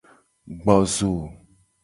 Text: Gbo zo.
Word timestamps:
Gbo 0.59 0.75
zo. 0.95 1.11